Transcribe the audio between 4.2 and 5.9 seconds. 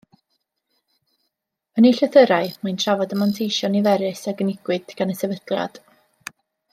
a gynigiwyd gan y Sefydliad.